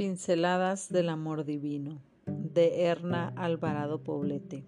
[0.00, 4.64] Pinceladas del Amor Divino de Erna Alvarado Poblete.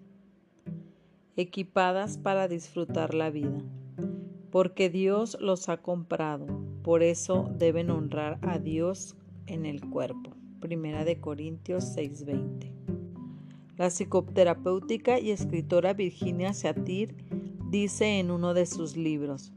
[1.35, 3.63] Equipadas para disfrutar la vida.
[4.51, 6.45] Porque Dios los ha comprado,
[6.83, 9.15] por eso deben honrar a Dios
[9.47, 10.35] en el cuerpo.
[10.59, 12.71] Primera de Corintios 6:20.
[13.75, 17.15] La psicoterapéutica y escritora Virginia Satir
[17.71, 19.51] dice en uno de sus libros,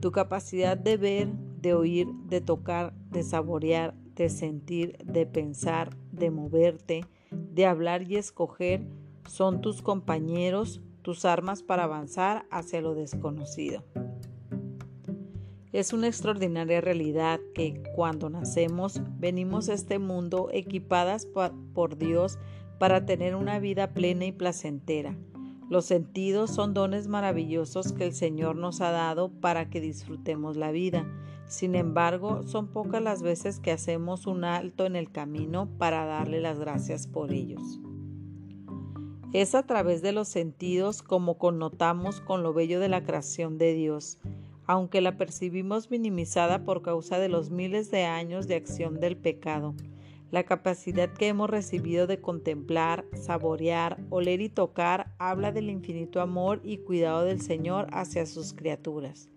[0.00, 1.28] tu capacidad de ver,
[1.62, 8.16] de oír, de tocar, de saborear, de sentir, de pensar, de moverte, de hablar y
[8.16, 8.82] escoger
[9.26, 13.82] son tus compañeros, tus armas para avanzar hacia lo desconocido.
[15.72, 21.26] Es una extraordinaria realidad que cuando nacemos venimos a este mundo equipadas
[21.72, 22.38] por Dios
[22.78, 25.16] para tener una vida plena y placentera.
[25.70, 30.70] Los sentidos son dones maravillosos que el Señor nos ha dado para que disfrutemos la
[30.70, 31.06] vida
[31.50, 36.40] sin embargo, son pocas las veces que hacemos un alto en el camino para darle
[36.40, 37.80] las gracias por ellos.
[39.32, 43.74] Es a través de los sentidos como connotamos con lo bello de la creación de
[43.74, 44.18] Dios,
[44.64, 49.74] aunque la percibimos minimizada por causa de los miles de años de acción del pecado.
[50.30, 56.60] La capacidad que hemos recibido de contemplar, saborear, oler y tocar habla del infinito amor
[56.62, 59.28] y cuidado del Señor hacia sus criaturas.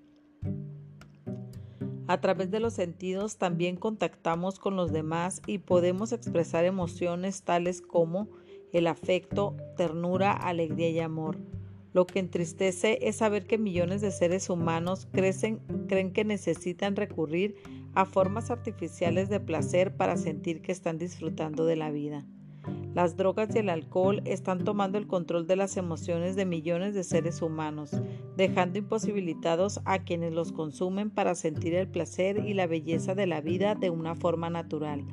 [2.05, 7.81] A través de los sentidos también contactamos con los demás y podemos expresar emociones tales
[7.81, 8.27] como
[8.71, 11.39] el afecto, ternura, alegría y amor.
[11.94, 17.55] Lo que entristece es saber que millones de seres humanos crecen, creen que necesitan recurrir
[17.95, 22.25] a formas artificiales de placer para sentir que están disfrutando de la vida.
[22.94, 27.03] Las drogas y el alcohol están tomando el control de las emociones de millones de
[27.03, 27.91] seres humanos,
[28.38, 33.41] dejando imposibilitados a quienes los consumen para sentir el placer y la belleza de la
[33.41, 35.03] vida de una forma natural,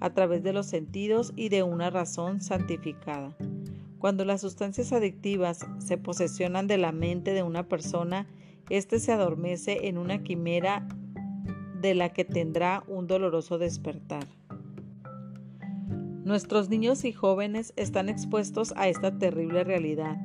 [0.00, 3.36] a través de los sentidos y de una razón santificada.
[3.98, 8.26] Cuando las sustancias adictivas se posesionan de la mente de una persona,
[8.70, 10.88] éste se adormece en una quimera
[11.80, 14.26] de la que tendrá un doloroso despertar.
[16.24, 20.18] Nuestros niños y jóvenes están expuestos a esta terrible realidad.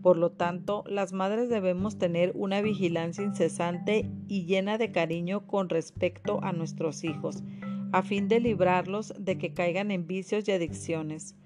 [0.00, 5.68] Por lo tanto, las madres debemos tener una vigilancia incesante y llena de cariño con
[5.68, 7.44] respecto a nuestros hijos,
[7.92, 11.36] a fin de librarlos de que caigan en vicios y adicciones.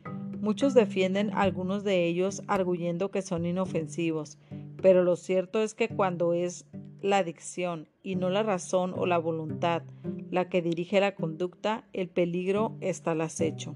[0.40, 4.38] Muchos defienden algunos de ellos arguyendo que son inofensivos,
[4.86, 6.64] pero lo cierto es que cuando es
[7.02, 9.82] la adicción y no la razón o la voluntad
[10.30, 13.74] la que dirige la conducta, el peligro está al acecho.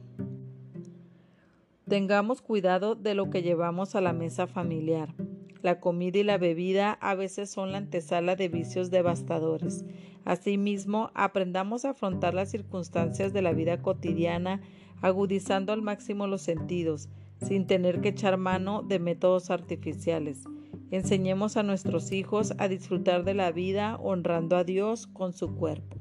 [1.88, 5.12] Tengamos cuidado de lo que llevamos a la mesa familiar.
[5.62, 9.84] La comida y la bebida a veces son la antesala de vicios devastadores.
[10.24, 14.60] Asimismo, aprendamos a afrontar las circunstancias de la vida cotidiana
[15.02, 17.08] agudizando al máximo los sentidos,
[17.42, 20.44] sin tener que echar mano de métodos artificiales.
[20.90, 25.99] Enseñemos a nuestros hijos a disfrutar de la vida honrando a Dios con su cuerpo.